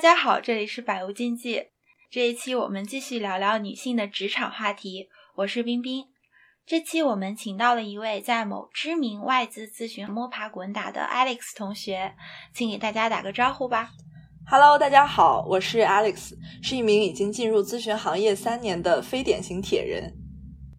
[0.00, 1.66] 家好，这里是百无禁忌。
[2.10, 5.10] 这一期我们继续聊聊女性的职场话题。
[5.34, 6.06] 我是冰冰。
[6.64, 12.14] 这期我们请到了一位在某知名外资咨询摸爬滚打的 Alex 同学，
[12.54, 13.90] 请给大家打个招呼吧。
[14.50, 20.14] Hello，大家好，我是 Alex，是一名已经进入咨询行业三年的非典型铁人。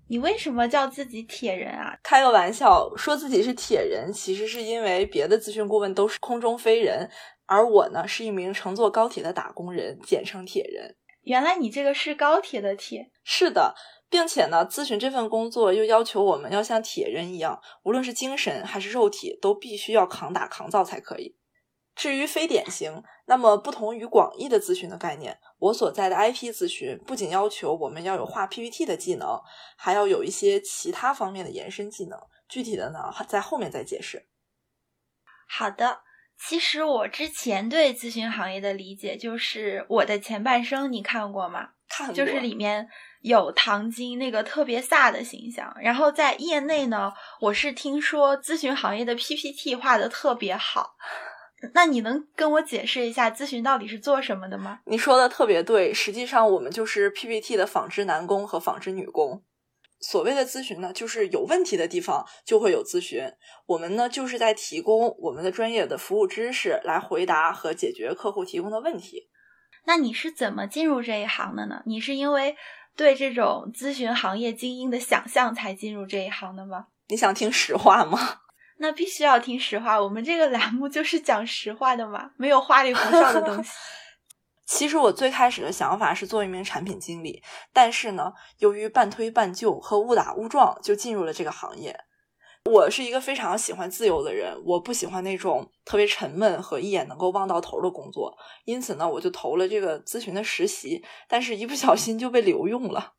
[0.08, 1.96] 你为什么叫自己铁人啊？
[2.04, 7.10] 开个玩笑，说自己是铁人，其实是因为别的咨询顾问都是空中飞人，
[7.52, 10.96] 而我呢是一名乘坐高铁的打工人，简称铁人。
[11.24, 13.12] 原来你这个是高铁的铁。
[13.26, 13.76] 是的，
[14.10, 21.36] 并且呢，咨询这份工作又要求我们要像铁人一样，无论是精神还是肉体，都必须要扛打扛造才可以。
[21.94, 29.38] 至于非典型，那么不同于广义的咨询的概念，我所在的 IP 咨询不仅要求我们要有画 PPT 的技能，
[29.78, 32.18] 还要有一些其他方面的延伸技能。
[32.48, 34.30] 具体的呢，在后面再解释。
[35.50, 36.00] 好的，
[36.48, 41.70] 其实我之前对咨询行业的理解就是《我的前半生》，你看过吗？
[41.88, 42.16] 看过。
[42.16, 42.88] 就是里面
[43.22, 45.74] 有唐晶那个特别飒的形象。
[45.82, 50.96] 然后在业内呢，我是听说咨询行业的 PPT 画的特别好。
[51.76, 54.80] 那你能跟我解释一下咨询到底是做什么的吗？
[54.86, 59.44] 你说的特别对，实际上我们就是 PPT 的纺织男工和纺织女工。
[60.02, 63.24] 所谓的咨询呢，就是有问题的地方就会有咨询，
[63.68, 69.30] 我们呢就是在提供我们的专业的服务知识来回答和解决客户提供的问题。
[69.86, 71.82] 那你是怎么进入这一行的呢？
[71.86, 72.56] 你是因为
[72.96, 76.88] 对这种咨询行业精英的想象才进入这一行的吗？
[77.08, 78.42] 你想听实话吗？
[78.78, 83.70] 那必须要听实话，我们这个栏目就是讲实话的嘛，没有花里胡哨的东西。
[84.66, 91.98] 其实我最开始的想法是做一名产品经理，但是呢，由于半推半就和误打误撞，就进入了这个行业。
[92.66, 103.16] 我是一个非常喜欢自由的人，我不喜欢那种特别沉闷和一眼能够望到头的工作，因此呢，我就投了这个咨询的实习，但是一不小心就被留用了。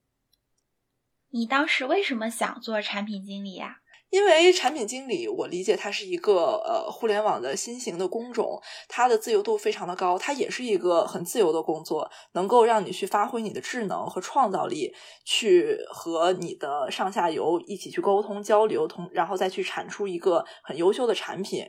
[1.30, 3.81] 你当时为什么想做产品经理呀？
[4.12, 21.64] 因为产品经理，我理解他是一个呃互联网的新型的工种，他的自由度非常的高，它也是一个很自由的工作，能够让你去发挥你的智能和创造力，去和你的上下游一起去沟通交流，同然后再去产出一个很优秀的产品。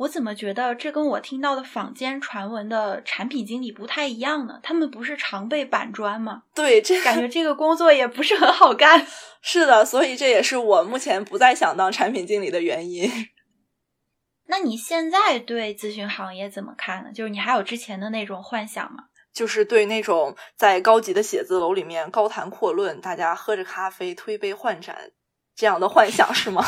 [0.00, 4.58] 我怎么觉得这跟我听到的坊间传闻的产品经理不太一样呢？
[4.62, 6.44] 他们不是常备板砖吗？
[6.54, 9.06] 对，这感觉这个工作也不是很好干。
[9.42, 13.10] 是的，所以这也是我目前不再想当产品经理的原因。
[14.48, 17.12] 那你现在对咨询行业怎么看呢？
[17.12, 19.04] 就是你还有之前的那种幻想吗？
[19.34, 25.10] 就是对那种在高级的写字楼里面高谈阔论，大家喝着咖啡推杯换盏
[25.54, 26.64] 这样的幻想是吗？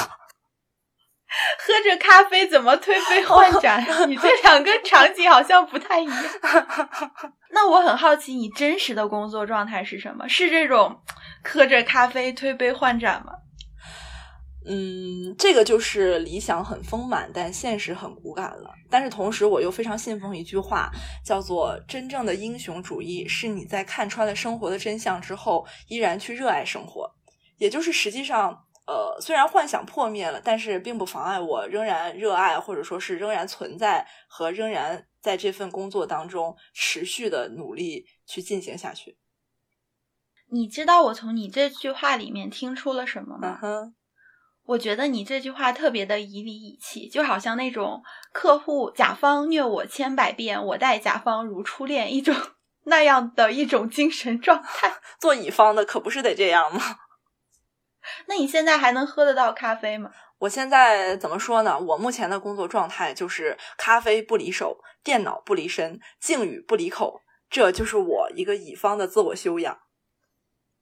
[1.58, 3.82] 喝着咖啡怎么推杯换盏？
[4.08, 6.24] 你这两个场景好像不太一样。
[7.50, 10.28] 那我很好奇，你真实的工作状态是什么？
[10.28, 11.00] 是这种
[11.44, 13.32] 喝着咖啡推杯换盏吗？
[14.64, 18.70] 嗯，这个就是理想很丰满，但现实很骨感了。
[18.88, 20.90] 但是同时，我又非常信奉一句话，
[21.24, 27.10] 叫做“真正的英雄主义是你在看穿了生活的真相之后，依然去热爱生活”。
[27.58, 28.64] 也就是实际上。
[28.84, 39.18] 呃，虽然幻想破灭了，但是并不妨碍我仍然热爱，或者说是仍然存在和仍然在这份工作当中持续的努力去进行下去。
[40.50, 43.58] 你知道我从你这句话里面听出了什么吗？
[43.62, 43.94] 嗯哼，
[44.64, 52.34] 我觉得你这句话特别的以理以气，就好像那种客户甲方虐我千百遍，我待甲方如初恋一种
[52.84, 54.92] 那样的一种精神状态。
[55.20, 56.82] 做乙方的可不是得这样吗？
[58.26, 60.10] 那你现在还能喝得到咖啡吗？
[60.38, 61.78] 我现在怎么说呢？
[61.78, 69.78] 我目前的工作状态就是咖啡不离手，电脑不离身，敬语不离口，这就是我一个乙方的自我修养。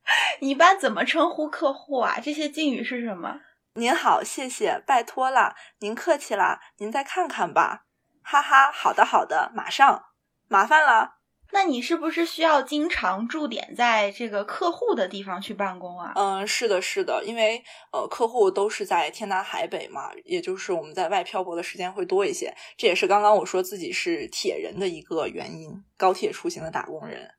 [0.40, 2.18] 你一般怎么称呼客户啊？
[2.20, 3.40] 这些敬语是什么？
[3.74, 7.84] 您好，谢谢，拜托啦，您客气啦，您再看看吧，
[8.22, 10.06] 哈哈，好的好的，马上，
[10.48, 11.19] 麻烦了。
[11.52, 16.12] 那你是不是需要经常驻点在这个客户的地方去办公啊？
[16.14, 17.62] 嗯，是的，是的，因为
[17.92, 22.54] 呃，客户都是在天南海北嘛，也就是我们在外漂泊的时间会多一些。
[22.76, 27.30] 这也是刚刚我说自己是铁人的一个原因，高铁出行的打工人。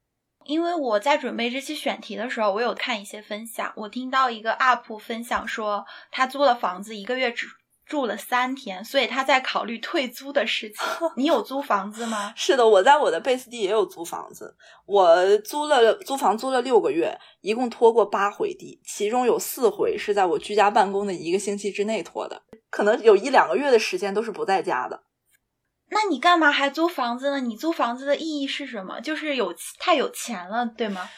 [0.44, 7.48] 因为我在准备这期选题的时候，我有看一些分享，我听到一个 UP 分享说，他租了房子一个月只。
[7.92, 10.78] 住了三天，所以他在考虑退租的事情。
[11.18, 12.32] 你有租房子吗？
[12.38, 14.56] 是的，我在我的贝斯蒂也有租房子。
[14.86, 25.04] 我租了租房租了六个月，一共拖过八回地，其中有四回是在我居家办公的一个星期之内拖的，可能有一两个月的时间都是不在家的。
[25.90, 27.42] 那你干嘛还租房子呢？
[27.42, 29.02] 你租房子的意义是什么？
[29.02, 31.10] 就是有太有钱了，对吗？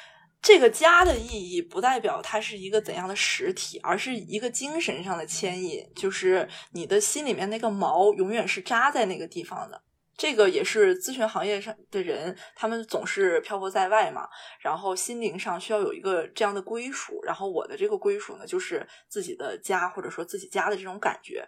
[0.44, 9.81] 这个家的意义不代表它是一个怎样的实体，而是一个精神上的牵引，就是你的心里面那个锚永远是扎在那个地方的。
[10.18, 14.28] 这个也是咨询行业上的人，他们总是漂泊在外嘛，
[14.60, 17.19] 然后心灵上需要有一个这样的归属。
[17.24, 21.48] 然后我的这个归属呢，就是自己的家，或者说自己家的这种感觉。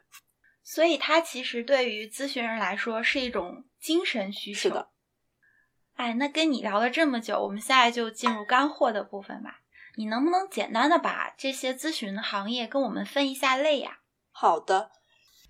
[0.64, 4.60] 所以，它其实对于咨询人来说是一种精神需求。
[4.62, 4.90] 是的。
[5.96, 9.62] 哎，那跟你聊了这么久，我们现在就进入干货的部分吧。
[9.96, 14.00] 你能不能简单的把这些咨询的行业跟我们分一下类呀？
[14.32, 14.92] 好的，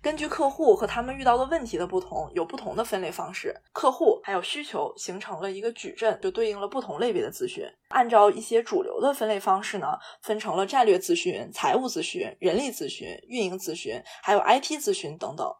[0.00, 3.52] 根据客户和他们遇到的问题的不同，有不同的分类方式。
[3.72, 7.64] 客户还有需求形成了一个矩阵，就对应了不同类别的咨询。
[7.88, 15.52] 按照一些主流的分类方式呢，分成了战略咨询、财务咨询、人力咨询、运营咨询，还有 IT 咨询等等。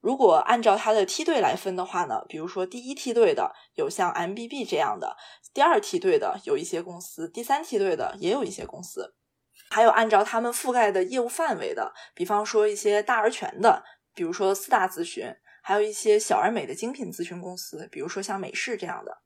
[0.00, 5.16] 如果按照它的梯队来分的话呢，比如说第一梯队的有像 MBB 这样的，
[5.52, 9.14] 第二梯队的有一些公司，第三梯队的也有一些公司，
[9.70, 13.82] 还有按照他们覆盖的业务范围的，比方说一些大而全的，
[14.14, 19.22] 比如说四大咨询，还有一些小而美的精品咨询公司，比如说像美世这样的。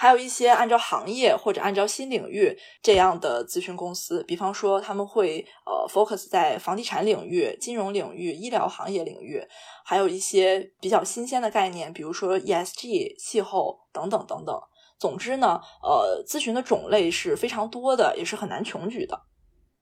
[0.00, 9.46] 还有一些按照行业或者按照新领域这样的咨询公司，比方说他们会呃 focus 在房地产领域、金融领域、医疗行业领域，
[9.84, 14.58] 还有一些比较新鲜的概念，比如说 ESG、气候等等等等。
[14.98, 19.20] 总之呢，呃，咨询的种类是非常多的，也是很难穷举的。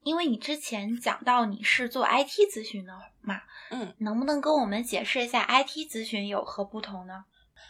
[0.03, 7.25] 因为你之前讲到你是做 IT 咨询的嘛，嗯，能不能跟我们解释一下 IT 咨询有何不同呢？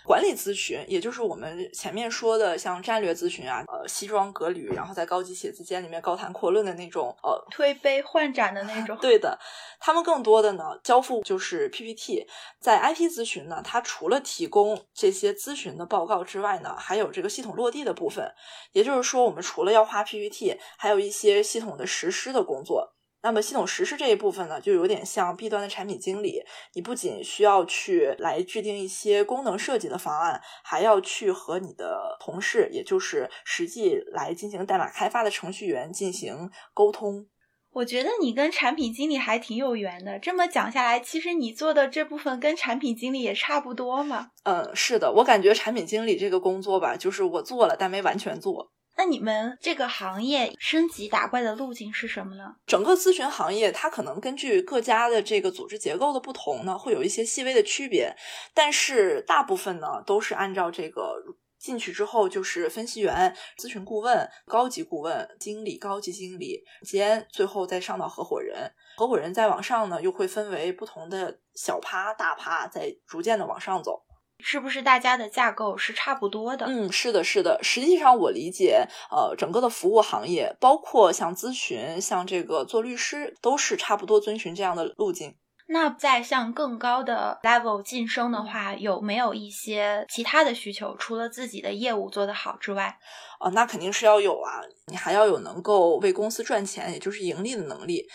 [0.05, 8.96] 管理咨询，也就是我们前面说的像战略咨询啊，呃，西装革履，然后在高级写字间里面高谈阔论的那种，呃，推杯换盏的那种。
[9.00, 9.38] 对的，
[9.79, 12.26] 他们更多的呢，交付就是 PPT。
[12.61, 18.32] 在 IT 咨询呢，它除了提供这些咨询的报告之外呢，还有这个系统落地的部分。
[18.73, 22.94] 也就是说，我们除了要画 PPT，还有一些系统的实施的工作。
[23.29, 26.43] 那么系统实施这一部分呢，就有点像 B 端的产品经理，
[26.73, 37.27] 你不仅需要去来制定一些功能设计的方案，还要去和你的同事，也就是实际来进行代码开发的程序员进行沟通。
[37.73, 40.19] 我觉得你跟产品经理还挺有缘的。
[40.19, 44.29] 这么讲下来，其实你做的这部分跟产品经理也差不多嘛。
[44.45, 48.73] 嗯，是的，我感觉产品经理这个工作吧，就是我做了，但没完全做。
[48.99, 52.56] 那你们这个行业升级打怪的路径是什么呢？
[52.67, 58.12] 整个咨询行业，它可能根据各家的这个组织结构的不同呢，会有一些细微的区别。
[58.53, 61.15] 但是大部分呢，都是按照这个
[61.61, 68.69] 进去之后，就是分析员、咨询顾问、高级顾问、经理、高级经理兼最后再上到合伙人。
[68.97, 74.03] 合伙人再往上呢，又会分为不同的小趴、大趴，再逐渐的往上走。
[74.40, 76.67] 是不是大家的架构是差不多的？
[76.67, 77.58] 嗯，是的，是的。
[77.62, 85.37] 实际上，我理解，呃，整个的服务行业，包括像咨询、像这个做律师，都是差不多遵循这样的路径。
[85.70, 90.96] 那在向更高的 level 晋升的话，有没有一些其他的需求？
[90.96, 92.99] 除了自己的业务做得好之外，
[93.38, 94.62] 哦，那肯定是要有啊。
[94.87, 98.06] 你还要有能够为公司赚钱，也就是盈利的能力。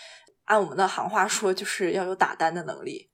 [0.46, 3.08] 按我们的行话说，就是要有打单的能力。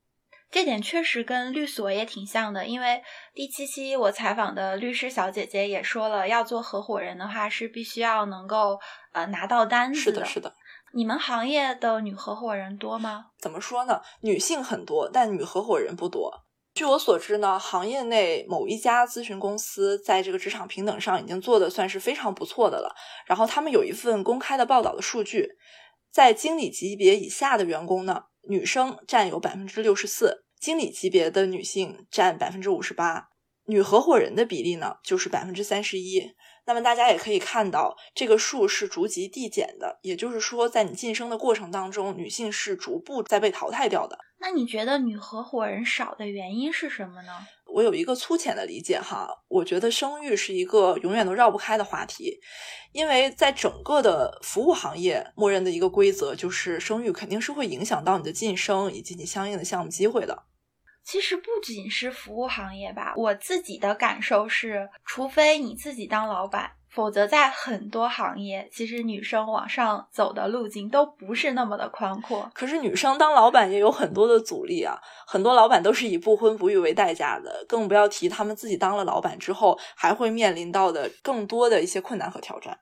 [0.50, 3.02] 这点确实跟律所也挺像的，因为
[3.35, 8.78] 第七期我采访的律师小姐姐也说了，要做合伙人的话是必须要能够
[9.12, 10.12] 呃拿到单子的。
[10.12, 10.54] 是的，是的。
[10.92, 13.26] 你们行业的女合伙人多吗？
[13.38, 14.00] 怎么说呢？
[14.23, 16.33] 女性很多，但女合伙人不多。
[16.75, 22.92] 据我所知呢，行业内某一家咨询公司在这个职场平等上已经做的算是非常不错的了。
[23.26, 25.49] 然后他们有一份公开的报道的数据，
[26.11, 28.25] 在经理级别以下的员工呢。
[28.49, 33.29] 女生占有百分之六十四，经理级别的女性占百分之五十八，
[33.67, 36.33] 女合伙人的比例呢就是百分之三十一。
[36.64, 44.19] 那么大家也可以看到，这个数是逐级递减的，也就是说，在你晋升的过程当中，女性是逐步在被淘汰掉的。
[44.38, 47.33] 那你觉得女合伙人少的原因是什么呢？
[47.73, 52.41] 我有一个粗浅的理解哈，我觉得生育是一个永远都绕不开的话题，
[52.93, 60.45] 因为在整个的服务行业，默认的一个规则就是生育肯定是会影响到你的晋升以及你相应的项目机会的。
[61.03, 66.73] 其实不仅是服务行业吧，我自己的感受是，除非你自己当老板。
[66.91, 72.51] 否则，在很多行业，其实女生往上走的路径都不是那么的宽阔。
[72.53, 74.99] 可是，女生当老板也有很多的阻力啊！
[75.27, 82.77] 很多老板都是以不婚不育为代价的，更不要提他们自己当了老板之后，还会面临到的更多的一些困难和挑战。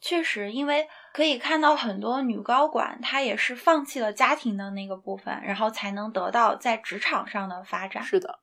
[0.00, 8.02] 确实，因为可以看到很多女高管，她也是放弃了家庭的那个部分，然后才能得到在职场上的发展。
[8.02, 8.40] 是的。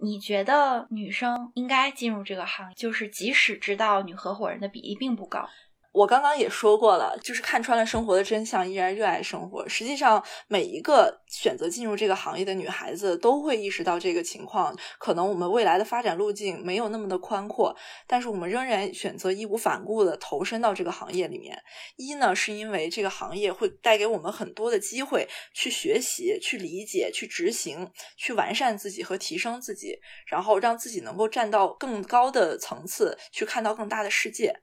[0.00, 5.48] 你觉得女生应该进入这个行业，就是即使知道女合伙人的比例并不高。
[5.92, 9.68] 我刚刚也说过了，就是看穿了生活的真相，依然热爱生活。
[9.68, 14.76] 实际上，每一个选择进入这个行业的女孩子都会意识到这个情况。
[14.98, 17.74] 可能我们未来的发展路径没有那么的宽阔，
[18.06, 21.60] 但是我们仍然选择义无反顾的投身到这个行业里面。
[21.96, 34.54] 一呢，是因为这个行业会带给我们很多的机会，去学习、去理解、去执行、去完善自己和提升自己，然后让自己能够站到更高的层次，去看到更大的世界。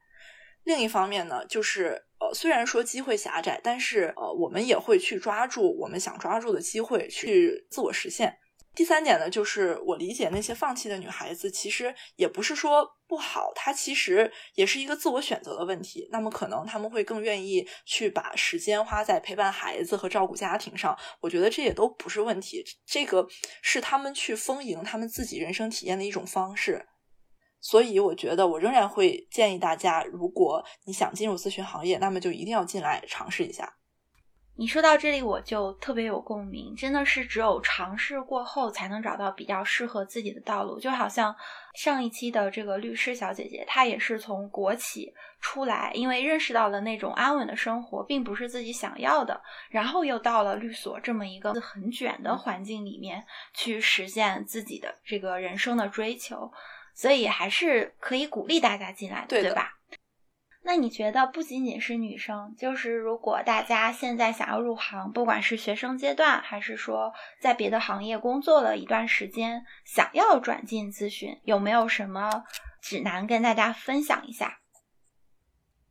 [0.65, 8.37] 另一方面呢，就是呃，虽然说机会狭窄，但是呃，我们也会去抓住我们想抓住的机会，去自我实现。
[8.73, 16.09] 第三点呢，就是我理解那些放弃的女孩子，其实也不是说不好，她其实也是一个自我选择的问题。
[16.11, 22.65] 那么可能他们会更愿意去把时间花在陪伴孩子和照顾家庭上，我觉得这也都不是问题。
[22.85, 23.25] 这个
[23.61, 26.85] 是他们去丰盈他们自己人生体验的一种方式。
[27.65, 33.73] 所以，我觉得我仍然会建议大家，如果你想进入咨询行业，那么就一定要进来尝试一下。
[34.55, 40.79] 你说到这里，我就特别有共鸣，真的是只有尝试过后，才能找到比较适合自己的道路。
[40.79, 41.35] 就好像
[41.73, 49.41] 上一期的这个律师小姐姐，她也是从国企出来，因为认识到了那种安稳的生活并不是自己想要的，
[49.71, 56.49] 然后又到了律所这么一个很卷的环境里面，去实现自己的这个人生的追求。
[56.95, 59.73] 所以还是可以鼓励大家进来，对吧？
[60.63, 72.45] 那你觉得不仅仅是女生，就是如果大家现在想要入行，不管是学生阶段，还是说在别的行业工作了一段时间，想要转进咨询，有没有什么
[72.81, 74.61] 指南跟大家分享一下？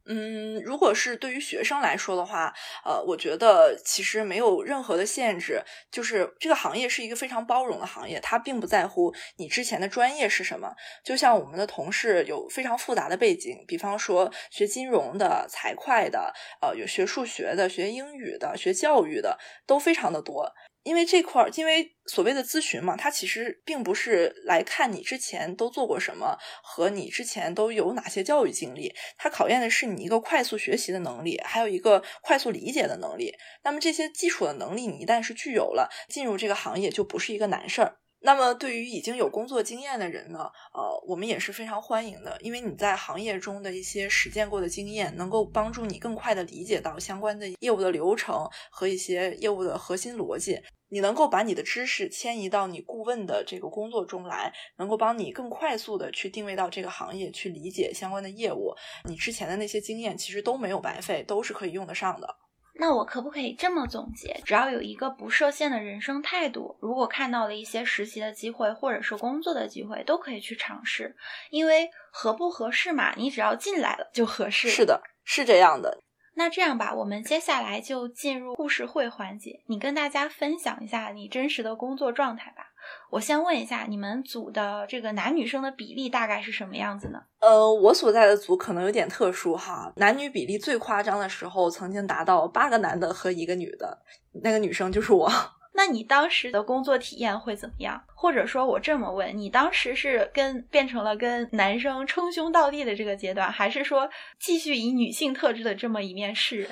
[0.07, 2.53] 嗯，如果是对于学生来说的话，
[2.85, 10.75] 呃，我觉得其实没有任何的限制，就是这个行业是一个非常包容的行业，它并不在乎你之前的专业是什么。
[11.03, 20.53] 就像我们的同事有非常复杂的背景，比方说学金融的、财会的，呃，有学数学的、学英语的、学教育的，都非常的多。
[20.85, 33.35] 因为这块儿，因为所谓的咨询嘛，它其实并不是来看你之前都做过什么和你之前都有哪些教育经历，它考验的是你一个快速学习的能力，还有一个快速理解的能力。
[33.65, 37.97] 那么这些基础的能力，你一旦是具有了，进入这个行业就不是一个难事儿。
[38.27, 50.59] 那么对于已经有工作经验的人呢，呃，我们也是非常欢迎的，因为你在行业中的一些实践过的经验，能够帮助你更快的理解到相关的业务的流程和一些业务的核心逻辑。
[50.89, 58.73] 你能够把你的知识迁移到你顾问的这个工作中来，能够帮你更快速的去定位到这个行业，去理解相关的业务。
[59.07, 62.37] 你之前的那些经验其实都没有白费，都是可以用得上的。
[62.77, 64.41] 那我可不可以这么总结？
[64.45, 71.15] 只要有一个不设限的人生态度，如果看到了一些实习的机会或者是工作的机会，都可以去尝试。
[71.51, 74.69] 因为合不合适嘛，你只要进来了就合适。
[74.69, 76.01] 是的，是这样的。
[76.37, 82.73] 那这样吧，我们接下来就进入故事会环节，你跟大家分享一下你真实的工作状态吧。
[83.11, 87.21] 我先问一下，你们组的这个男女生的比例大概是什么样子呢？
[87.41, 94.03] 呃，我所在的组可能有点特殊哈，男女比例最夸张的时候，曾经达到八个男的和一个女的，
[94.43, 95.31] 那个女生就是我。
[95.77, 98.01] 那你当时的工作体验会怎么样？
[98.15, 106.71] 或者说我这么问，你当时是跟变成了跟男生称兄道弟的这个阶段，还是说继续以女性特质的这么一面示人？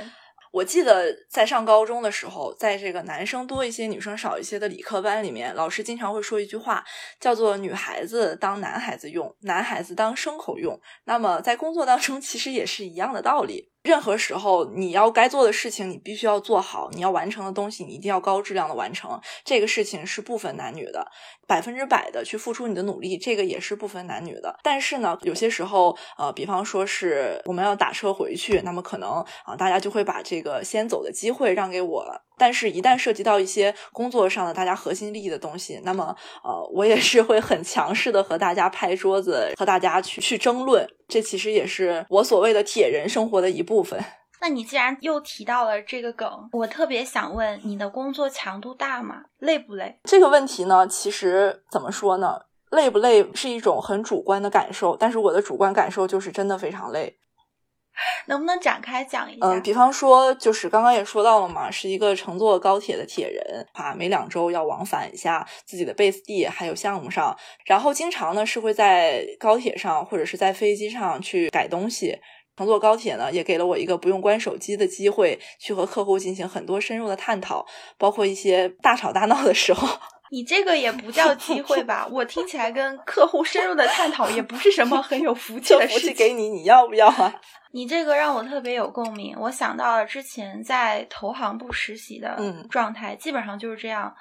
[0.53, 6.85] 我记得在上高中的时候，在这个男生多一些、女生少一些的理科班里面，老师经常会说一句话，
[7.19, 10.79] 叫做“女孩子当男孩子用，男孩子当牲口用”。
[11.05, 13.72] 那么在工作当中，其实也是一样的道理。
[13.83, 19.21] 任何时候，你要该做的事情，你必须要做好；你要完成的东西，你一定要高质量的完成。
[19.45, 21.07] 这个事情是不分男女的，
[21.47, 24.57] 百分之百的去付出你的努力，这个也是不分男女的。
[24.63, 32.05] 但是呢，有些时候，呃，比方说是我们要打车回去，那么可能啊，大家就会把这个先走的机会让给我。
[32.43, 40.85] 但是，一旦涉及到一些工作上的大家核心利益的东西，那么，呃，我也是会很强势的和大家拍桌子，和大家去去争论。
[41.07, 44.05] 这其实也是我所谓的铁人生活的一部分。
[44.41, 49.23] 那你既然又提到了这个梗，我特别想问，你的工作强度大吗？
[49.39, 50.01] 累不累？
[50.03, 52.41] 这个问题呢，其实怎么说呢？
[52.73, 57.19] 累不累是一种很主观的感受，但是我的主观感受就是真的非常累。
[58.27, 59.47] 能不能展开讲一下？
[59.47, 67.37] 嗯，比方说，就是刚刚也说到了嘛，是一个乘坐高铁的铁人啊，每两周要往返一下自己的 base 地，还有项目上，
[67.67, 72.19] 然后经常呢是会在高铁上或者是在飞机上去改东西。
[72.55, 77.67] 乘坐高铁呢，也给了我一个不用关手机的机会，去和客户进行很多深入的探讨，
[77.99, 79.89] 包括一些大吵大闹的时候。
[80.33, 82.09] 你这个也不叫机会吧？
[82.11, 86.15] 我听起来跟客户深入的探讨也不是什么很有福气的事情。
[86.15, 87.35] 给你，你要不要啊？
[87.73, 92.39] 你这个让我特别有共鸣，我想到了之前在投行部实习的
[92.71, 94.15] 状态，基本上就是这样。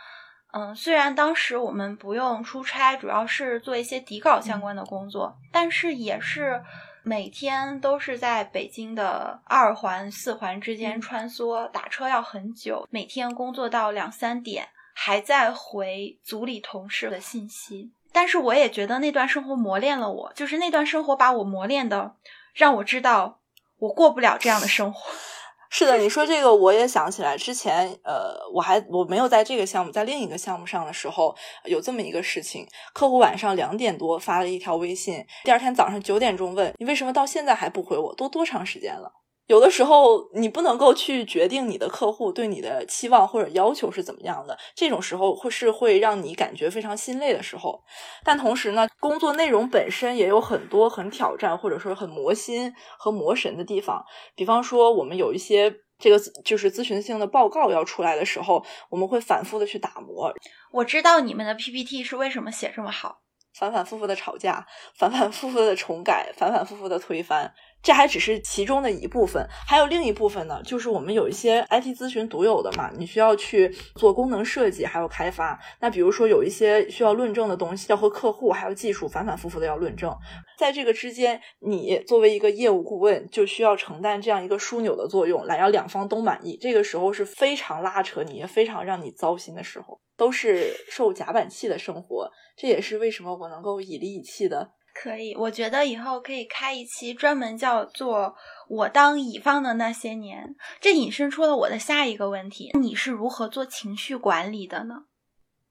[0.51, 6.61] 嗯，虽然当时我们不用出差，主要是做一些底稿相关的工作，但是也是
[7.03, 14.67] 每天都是在北京的二环、四环之间穿梭，打车要很久，每天工作到两三点。
[15.03, 22.17] 还在回组里同事的信息，但是我也觉得那段生活磨练了我，就是那段生活把我磨练的，
[22.53, 23.39] 让我知道
[23.79, 25.11] 我过不了这样的生活。
[25.71, 39.11] 是的，你说这个我也想起来，之前呃，我还我没有在这个项目，在另一个项目上的时候，有这么一个事情，客户晚上两点多发了一条微信，第二天早上九点钟问你为什么到现在还不回我，都多长时间了？
[39.51, 47.83] 有的时候，你不能够去决定你的客户对你的期望或者要求是怎么样的，这种时候会是会让你感觉非常心累的时候。
[48.23, 54.01] 但同时呢，工作内容本身也有很多很挑战或者说很磨心和磨神的地方。
[54.37, 60.33] 比方说，我们有一些这个就是咨询性的报告要出来的时候，我们会反复的去打磨。
[60.71, 63.17] 我知道你们的 PPT 是为什么写这么好，
[63.59, 64.65] 反反复复的吵架，
[64.95, 67.53] 反反复复的重改，反反复复的推翻。
[67.83, 75.59] 这还只是其中的一部分，还有另一部分呢，就是我们有一些 IT 咨询独有的嘛，你需要去做功能设计，还有开发。
[75.79, 80.15] 那比如说有一些需要论证的东西，要和客户还有技术反反复复的要论证，
[80.59, 86.57] 在这个之间，你作为一个业务顾问，就需要承担这样一个枢纽的作用，来让两方都满意。
[86.61, 92.29] 这个时候是非常拉扯你，也非常让你糟心的时候，都是受夹板气的生活。
[92.55, 94.71] 这也是为什么我能够以力以气的。
[94.93, 98.35] 可以，我觉得以后可以开一期专门叫做
[98.69, 100.55] “我当乙方的那些年”。
[100.79, 105.05] 这引申出了我的下一个问题：你是如何做情绪管理的呢？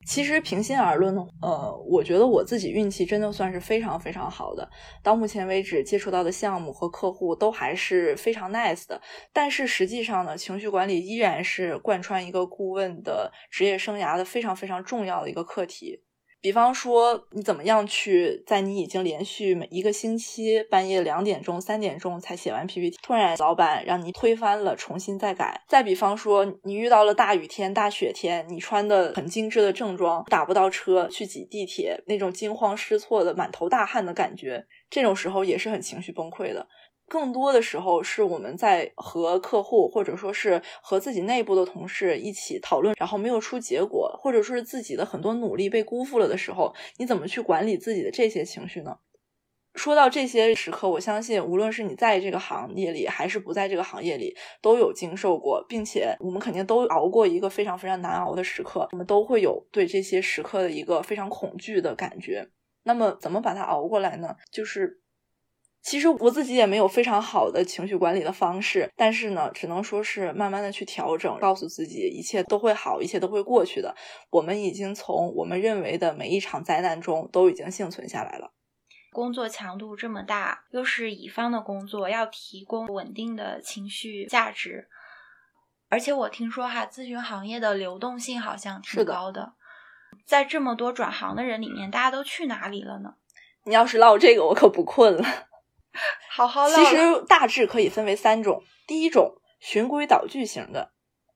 [0.07, 4.67] 其实平心而论呢，呃，我觉得我自己运气真的算是非常非常好的。
[5.03, 8.99] 到目前为止接触到的项目和客户都还是非常 nice 的。
[9.31, 16.03] 但是实际上呢，情绪管理依然是贯穿一个顾问的职业生涯的非常非常重要的一个课题。
[16.43, 25.63] 比方说，你怎么样去在你已经连续每一个星期半夜两点钟、三点钟才写完 PPT，突然老板让你推翻了，重新再改。
[25.69, 36.67] 再比方说，你遇到了大雨天、大雪天，你穿的很精致的正装，打不到车去挤地铁，那种惊慌失措的、满头大汗的感觉，这种时候也是很情绪崩溃的。
[37.11, 48.99] 更多的时候是我们在和客户，或者说是和自己内部的同事一起讨论，然后没有出结果，或者说是自己的很多努力被辜负了的时候，你怎么去管理自己的这些情绪呢？
[49.75, 62.49] 说到这些时刻，我相信无论是你在这个行业里，还是不在这个行业里，都有经受过，并且我们肯定都熬过一个非常非常难熬的时刻，我们都会有对这些时刻的一个非常恐惧的感觉。
[62.85, 64.37] 那么怎么把它熬过来呢？
[64.53, 65.01] 就是。
[65.83, 73.95] 其实我自己也没有非常好的情绪管理的方式，但是呢，只能说是慢慢的去调整，告诉自己一切都会好，一切都会过去的。
[74.29, 78.53] 我们已经从我们认为的每一场灾难中都已经幸存下来了。
[79.13, 84.87] 工作强度这么大，又是乙方的工作，要提供稳定的情绪价值，
[85.89, 89.55] 而且我听说哈，咨询行业的流动性好像挺高的。
[90.25, 93.15] 在这么多转行的人里面，大家都去哪里了呢？
[93.65, 95.25] 你要是唠这个，我可不困了。
[96.31, 96.97] 好好其实
[97.29, 98.63] 大致可以分为三种。
[98.87, 100.93] 第一种循规蹈矩型的，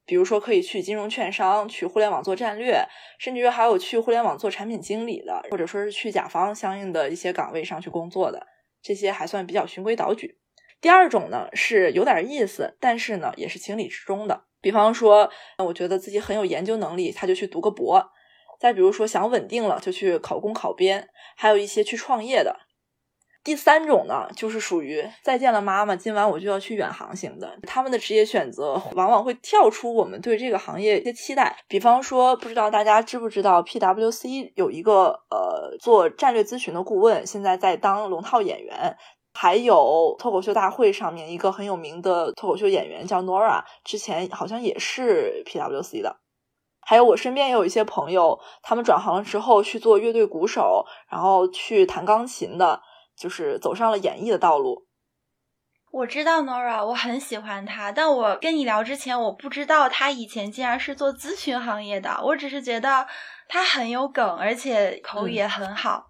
[0.06, 2.84] 比如说可以去金融券商、去互联网做战略，
[3.18, 8.46] 甚至于还有去互联网做产品经理的，或者说是去甲方相应的一些岗位上去工作的，
[8.82, 10.38] 这些还算比较循规蹈矩。
[10.80, 14.44] 第二种呢是有点意思，但是呢也是情理之中的。
[14.60, 18.00] 比方说，我觉得自己很有研究能力，他就去读个博；
[18.58, 21.02] 再比如说想稳定了，就去考公考编；
[21.36, 22.60] 还有一些去创业的。
[23.44, 27.56] 第三种呢，就是属于再见了妈妈，今晚我就要去远航型的。
[27.64, 31.54] 他们的职业选择往往会跳出我们对这个行业一些期待。
[31.68, 38.96] 比方说，不知道大家知不知道，PWC 有一个呃做战略咨询的顾问，现在在当龙套演员。
[39.36, 46.16] 还有脱口秀大会上面一个很有名的脱口秀演员叫 Nora，之前好像也是 PWC 的。
[46.80, 52.80] 还有我身边也有一些朋友，他们转行了之后去做乐队鼓手，然后去弹钢琴的。
[53.16, 54.86] 就是走上了演艺的道路。
[55.90, 62.20] 我知道 Nora，我很喜欢他，但我跟你聊之前，我不知道他以前竟然是做咨询行业的。
[62.24, 63.06] 我只是觉得
[63.48, 66.08] 他很有梗，而且口语也很好。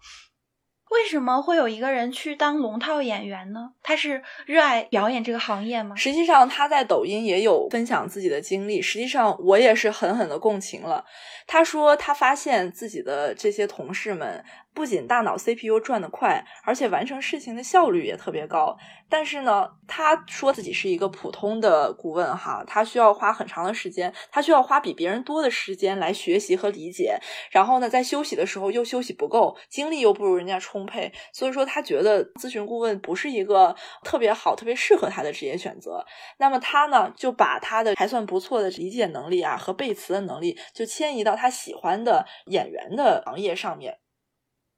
[0.90, 3.73] 为什么会有一个人去当龙套演员呢？
[3.83, 5.95] 他是热爱表演这个行业吗？
[5.97, 11.05] 实际上他在抖音也有分享自己的经历，实际上我也是狠狠的共情了。
[11.47, 14.43] 他说他发现自己的这些同事们。
[14.75, 18.77] 不仅大脑 CPU 转得快，而且完成事情的效率也特别高。
[19.09, 27.17] 但是呢，他说自己是一个普通的顾问哈，他需要花很长的时间，他需要花比别人多的时间来学习和理解。
[27.53, 31.13] 然后呢，在休息的时候又休息不够，精力又不如人家充沛。
[31.33, 36.05] 所以说，他觉得咨询顾问不是一个特别好、特别适合他的职业选择。
[36.39, 43.99] 那么他呢，就把他的还算不错的理解能力啊和背词的能力，就迁移到他喜欢的演员的行业上面。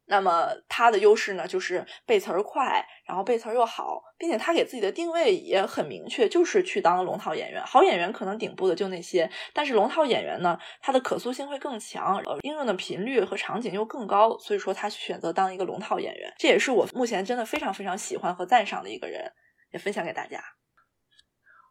[0.07, 7.63] 那么他的优势呢，就是背词儿快，然后背词儿又好，并且他给自己的定位也很明确，就是去当龙套演员。
[7.65, 19.33] 好演员可能顶部的就那些，但是龙套演员呢，它的可塑性会更强，呃，应用的频率和场景又更高，所以说他选择当一个龙套演员，这也是我目前真的非常非常喜欢和赞赏的一个人，
[19.73, 20.56] 也分享给大家。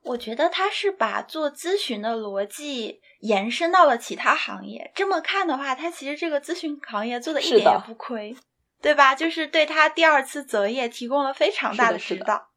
[0.05, 4.91] 我觉得他是把做咨询的逻辑延伸到了其他行业。
[4.93, 8.35] 这么看的话，他其实这个咨询行业做的一点也不亏，
[8.81, 9.15] 对吧？
[9.15, 12.49] 就是对他第二次择业提供了非常大的指导。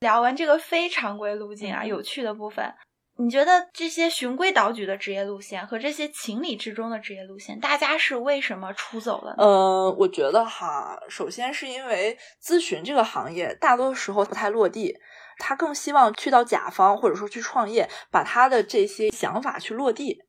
[0.00, 2.74] 聊完这个非常规路径啊，有趣的部分，
[3.16, 9.34] 你觉得这些循规蹈矩的职业路线和这些情理之中的职业路线，大家是为什么出走了？
[9.38, 14.94] 呃，我觉得哈，首先是因为咨询这个行业大多时候不太落地。
[15.38, 20.22] 他更希望去到甲方，或者说去创业，把他的这些想法去落地。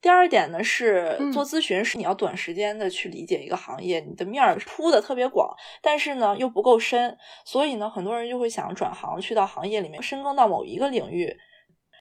[0.00, 5.48] 第二点呢是做咨询是你要短时间的去理解一个行业，你的面儿铺的特别广，
[5.80, 7.16] 但是呢又不够深，
[7.46, 11.34] 所以呢很多人就会想转行去到行业里面深耕到某一个领域。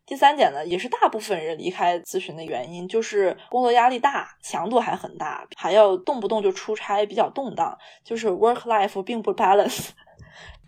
[0.05, 9.91] 第三点呢也是大部分人离开咨询的原因，就是工作压力大，强度还很大，还要动不动就出差，比较动荡，就是 work life 并不 balance。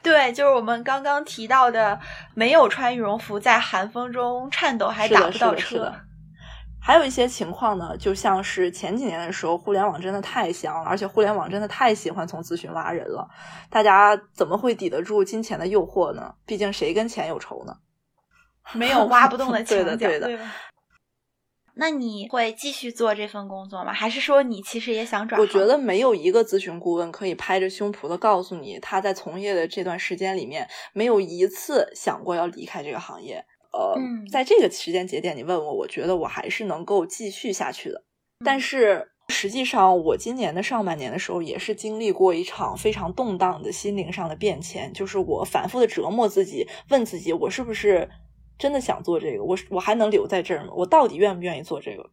[0.06, 2.00] 对，就是我们刚刚提到的，
[2.36, 5.92] 没有穿羽绒服，在寒风中颤抖，还打不到车。
[6.80, 13.28] 还有一些情况呢，就像是前几年的时候，互联网真的太香了，而且互联网真的太喜欢从咨询挖人了。
[13.68, 16.36] 大家怎么会抵得住金钱的诱惑呢？
[16.46, 17.76] 毕竟谁跟钱有仇呢？
[18.74, 20.38] 没有挖不动的 墙角，对的，对
[21.78, 23.92] 那你会继续做这份工作吗？
[23.92, 25.40] 还是说你其实也想转？
[25.40, 33.44] 我觉得没有一个咨询顾问可以拍着胸脯的告诉你，他在从业的这段时间里面没有一次想过要离开这个行业。
[33.74, 33.94] 呃，
[34.32, 38.06] 在这个时间节点，你问我，我觉得我还是能够继续下去的。
[38.46, 48.10] 但是实际上，我今年的上半年的时候，也是经历过一场非常动荡的心灵上的变迁，就是我反复的折磨自己，问自己，我是不是？
[48.58, 50.72] 真的想做这个，我我还能留在这儿吗？
[50.76, 52.12] 我到底愿不愿意做这个？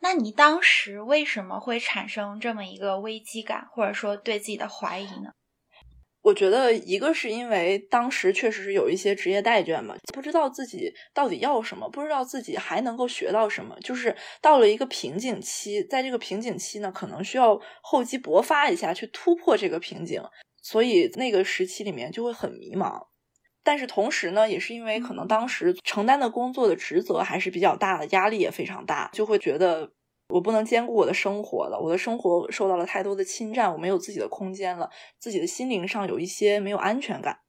[0.00, 5.30] 那你当时为什么会产生这么一个危机感，或者说对自己的怀疑呢？
[6.22, 20.22] 我觉得一个是因为当时确实是有一些职业代倦嘛，不知道自己到底要什么，不知道自己还能够学到什么，就是到了一个瓶颈期，在这个瓶颈期呢，可能需要厚积薄发一下去突破这个瓶颈，
[20.62, 23.06] 所以那个时期里面就会很迷茫。
[23.64, 29.92] 但是同时呢，也是因为可能当时承担的工作的职责还是比较大的，压力也非常大，就会觉得
[30.30, 37.41] 我不能兼顾我的生活了，我的生活受到了太多的侵占，我没有自己的空间了，自己的心灵上有一些没有安全感。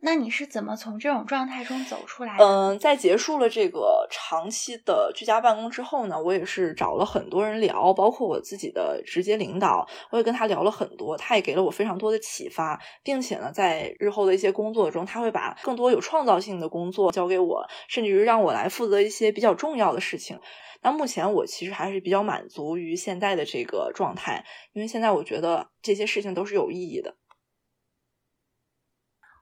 [0.00, 2.36] 那你是怎么从这种状态中走出来？
[2.38, 20.38] 嗯，在结束了这个长期的居家办公之后呢，我也是找了很多人聊，包括我自己的直接领导，我也跟他聊了很多，他也给了我非常多的启发，并且呢，在日后的一些工作中，他会把更多有创造性的工作交给我，甚至于让我来负责一些比较重要的事情。
[20.82, 27.16] 那目前我其实还是比较满足于现在的这个状态，因为现在我觉得这些事情都是有意义的。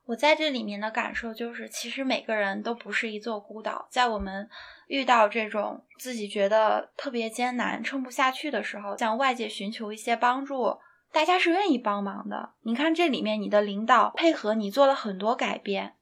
[0.06, 3.88] 我在这里面的感受就是，其实每个人都不是一座孤岛。
[3.90, 4.48] 在我们
[4.86, 10.76] 遇到这种自己觉得特别艰难、撑不下去的时候，向外界寻求一些帮助，
[11.10, 12.50] 大家是愿意帮忙的。
[12.64, 15.94] 你看这里面，你的领导配合你做了很多改变。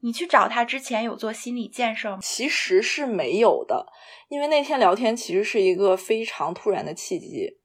[0.00, 2.18] 你去找他之前有做心理建设吗？
[2.20, 3.86] 其实是没有的，
[4.28, 7.56] 因为那天聊天其实是一个非常突然的契机。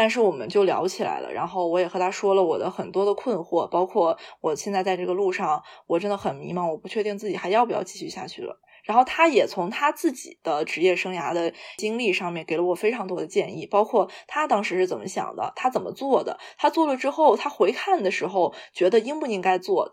[0.00, 8.62] 但是我们就聊起来了，然后我也和他说了我的很多的困惑，包括我现在在这个路上，我真的很迷茫，我不确定自己还要不要继续下去了。
[8.82, 19.92] 然后他也从他自己的职业生涯的经历上面给了我非常多的建议，包括他当时是怎么想的，他怎么做的，他做了之后，他回看的时候觉得应不应该做。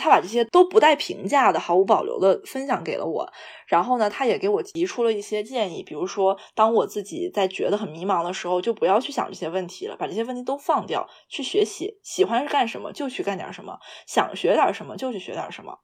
[0.00, 3.30] 他把这些都不带评价的、毫无保留的分享给了我。
[3.66, 12.00] 然后呢，他也给我提出了一些建议，比如说，当我自己在觉得很迷茫的时候，就不要去想这些问题了，把这些问题都放掉，去学习。
[12.02, 15.78] 喜欢干什么就去干点什么，想学点什么就去学点什么，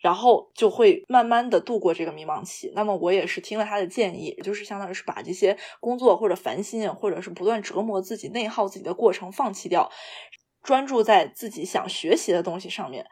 [0.00, 2.72] 然后就会慢慢的度过这个迷茫期。
[2.74, 9.90] 那么我也是听了他的建议，就是相当于是把这些工作或者烦心或者是不断折磨自己、内耗自己的过程放弃掉，
[10.62, 13.04] 专注在自己想学习的东西上面。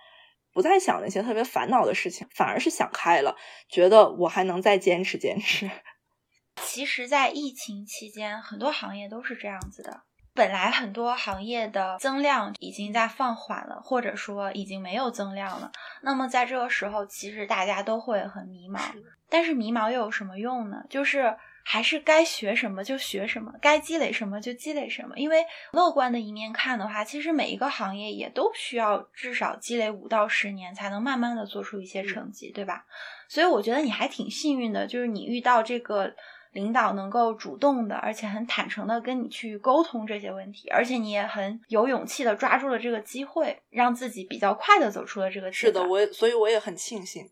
[0.53, 3.37] 不再想那些特别烦恼的事情，反而是想开了，
[3.69, 5.71] 觉得我还能再坚持坚持。
[6.63, 10.03] 其实，在疫情期间，很多行业都是这样子的。
[10.35, 15.73] 本来很多行业的增量已经在放缓了，或者说已经没有增量了。
[16.03, 18.81] 那么在这个时候，其实大家都会很迷茫。
[19.29, 20.85] 但是迷茫又有什么用呢？
[20.89, 21.37] 就是。
[21.63, 25.17] 还是该学什么就学什么，该积累什么就积累什么。
[25.17, 32.85] 因为乐观的一面看的话，其实每一个行业也都需要至少积累五到十年，才能慢慢的做出一些成绩，对吧？
[33.29, 36.13] 所以我觉得你还挺幸运的，就是你遇到这个
[36.53, 47.31] 领导能够主动的，而且很坦诚的跟你去沟通这些问题，而且你也很有勇气的抓住了这个机会，让自己比较快的走出了这个是的，我所以我也很庆幸。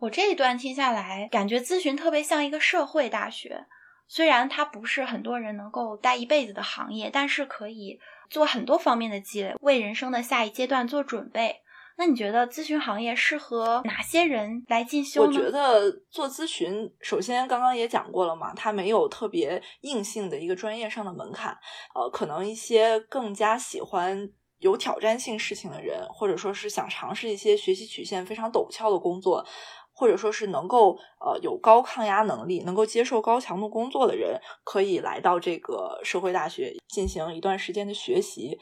[0.00, 3.66] 我这一段听下来，感觉咨询特别像一个社会大学。
[4.06, 7.98] 虽然它不是很多人能够待一辈子的行业，但是可以
[8.30, 11.56] 做很多方面的积累，为人生的下一阶段做准备。
[11.96, 15.26] 那你觉得咨询行业适合哪些人来进修呢？
[15.26, 21.50] 我觉得做咨询，首先刚刚也讲过了嘛，它没有特别硬性的一个专业上的门槛。
[21.94, 29.46] 呃，可能一些更加喜欢有挑战性事情的人，或者说是想尝试一些学习曲线非常陡峭的工作。
[30.00, 38.60] 或者说是能够呃有高抗压能力、能够接受高强度工作的人，可以来到这个社会大学进行一段时间的学习。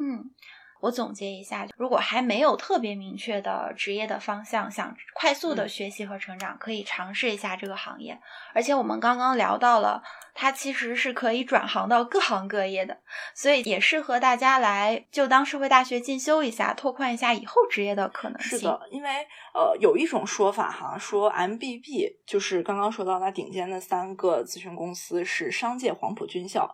[0.00, 0.34] 嗯。
[0.82, 8.18] 我总结一下，如果还没有特别明确的职业的方向，想快速的学习和成长，可以尝试一下这个行业。
[8.52, 10.02] 而且我们刚刚聊到了，
[10.34, 12.98] 它其实是可以转行到各行各业的，
[13.32, 18.58] 所以也适合大家来就当社会大学进修一下，拓宽一下以后职业的可能性。
[18.58, 19.08] 是的，因为
[19.54, 26.68] 呃，有一种说法哈，说 MBB 就是刚刚说到那顶尖的三个咨询公司是商界黄埔军校。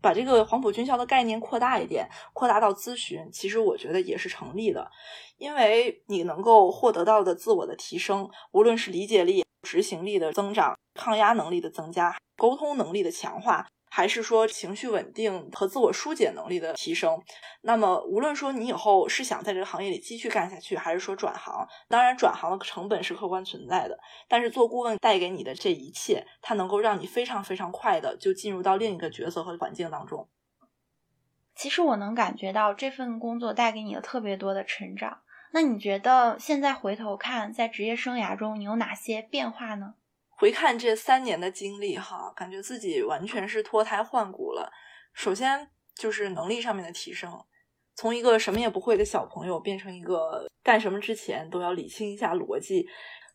[0.00, 4.90] 把这个黄埔军校的概念扩大一点，扩大到咨询，其实我觉得也是成立的，
[5.36, 13.66] 因为你能够获得到的自我的提升，无论是理解力、执行力的增长、抗压能力的增加、沟通能力的强化。
[13.92, 17.20] 还是说情绪稳定和自我疏解能力的提升。
[17.62, 23.98] 那么，无论说你以后是想在这个行业里继续干下去，还是说转行，当然转行的成本是客观存在的。
[24.28, 30.28] 但是做顾问带给你的这一切，它能够让你非常非常快的就进入到另一个角色和环境当中。
[31.54, 35.20] 其实我能感觉到这份工作带给你了特别多的成长。
[35.52, 39.94] 那你觉得现在回头看，在职业生涯中你有哪些变化呢？
[40.30, 44.72] 回看这三年的经历，哈，感觉自己完全是脱胎换骨了。
[45.12, 47.44] 首先就是能力上面的提升，
[48.00, 52.88] 从一个什么也不会的小朋友变成一个干什么之前都要理清一下逻辑，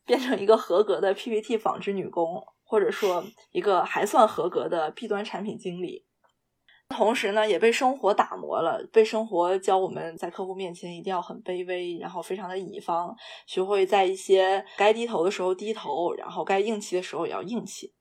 [0.04, 6.04] 变成一个合格的 PPT 纺织女工，或者说一个还算合格的 B 端产品经理。
[6.88, 13.14] 同时呢，也被生活打磨了，被生活教我们在客户面前一定要很卑微，然后非常的乙方，
[13.46, 17.94] 学会在一些该低头的时候低头，然后该硬气的时候也要硬气。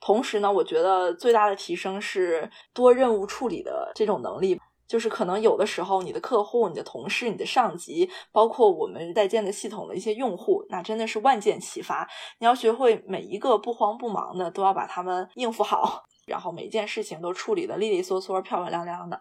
[0.00, 16.04] 同时呢，我觉得最大的提升是多任务处理的这种能力，就是可能有的时候你的客户、你的同事、你的上级，包括我们在建的系统的一些用户，那真的是万箭齐发，你要学会每一个不慌不忙的都要把他们应付好。
[16.24, 19.20] 然后每件事情都处理的利利索索、漂漂亮亮的。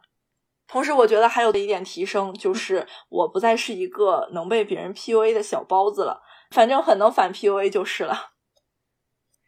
[0.68, 6.22] 同时，我觉得还有的一点提升就是，我不再是一个能被别人 PUA 的小包子了，
[6.52, 8.32] 反正很能反 PUA 就是了。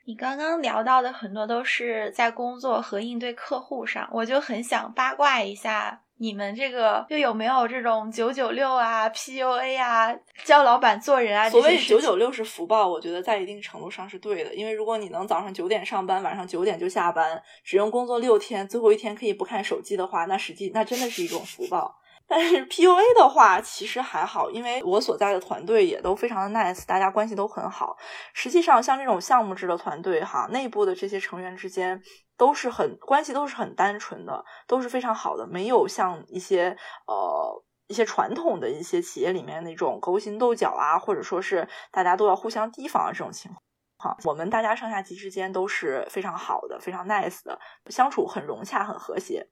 [0.05, 6.02] 你刚刚聊到的很多都是在工作和应对客户上，我就很想八卦一下。
[6.23, 11.49] 你们这个又有没有这种九九六啊、PUA 啊、教老板做人啊？
[11.49, 14.55] 所谓九九六是福报，我觉得在一定程度上是对的。
[14.55, 21.93] 因为如果你能早上九点上班，晚上九点就下班，只用工作六天，最后一天可以不看手机的话，那实际那真的是一种福报。
[22.25, 27.97] 但是 PUA 的话，其实还好，因为我所在的团队也都非常的 nice，大家关系都很好。
[28.33, 32.01] 实际上，像这种项目制的团队，哈，内部的这些成员之间
[32.37, 43.61] 都是很关系都是很单纯的，都是非常好的，没有像一些呃一些传统的一些企业里面那种勾心斗角啊，或者说是大家都要互相提防的这种情况。
[43.97, 49.47] 哈，我们大家上下级之间都是非常好的，非常 nice 的，相处很融洽，很和谐。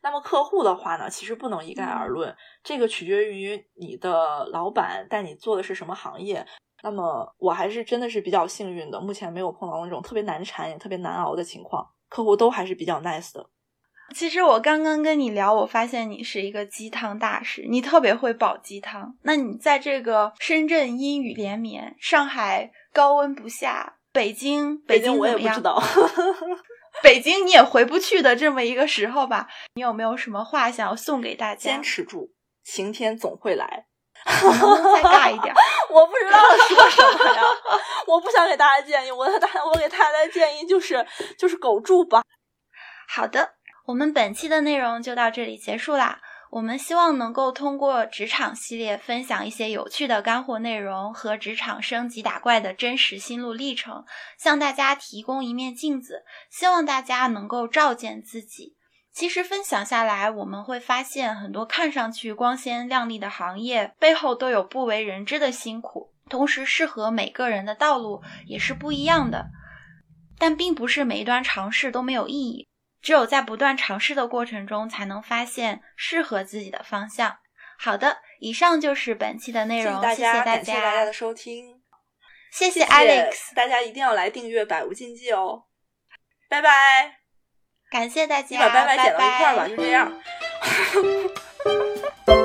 [0.00, 6.46] 那么客户的话呢，其实不能一概而论，这个取决于你的老板带你做的是什么行业。
[6.82, 13.48] 那么我还是真的是比较幸运的，目前没有碰到那种特别难缠也特别难熬的情况，客户都还是比较 nice 的。
[14.14, 19.14] 其实我刚刚跟你聊，我发现你是一个鸡汤大师，你特别会煲鸡汤。
[19.22, 25.78] 那你在这个深圳阴雨连绵，上海高温不下，北京北京我也不知道，
[27.02, 29.46] 北京你也回不去的这么一个时候吧？
[29.74, 31.72] 你有没有什么话想要送给大家？
[31.72, 32.32] 坚持住，
[32.64, 33.87] 晴天总会来。
[34.42, 35.54] 能不能再大一点？
[35.90, 37.42] 我不知道说什么呀，
[38.06, 41.06] 我不想给大家建议，我的大我给大家的建议就是
[41.38, 42.22] 就是苟住吧。
[43.08, 43.54] 好的。
[43.86, 46.20] 我们本期的内容就到这里结束啦。
[46.50, 54.04] 我们希望能够通过职场系列分享一些有趣的干货内容和职场升级打怪的真实心路历程，
[54.38, 58.76] 向大家提供一面镜子，希望大家能够照见自己。
[59.18, 69.46] 其实分享下来，我们会发现很多看上去光鲜亮丽的行业背后都有不为人知的辛苦，同时适合每个人的道路也是不一样的。
[70.38, 72.68] 但并不是每一段尝试都没有意义。
[73.02, 77.38] 只有在不断尝试的过程中，才能发现适合自己的方向。
[77.76, 81.82] 好的，以上就是本期的内容，谢谢大家，感谢大家的收听，
[82.52, 85.64] 谢谢 Alex，大家一定要来订阅《百无禁忌》哦，
[86.48, 87.17] 拜拜，
[87.90, 90.12] 感谢大家，你把拜拜剪到一块儿吧，就这样。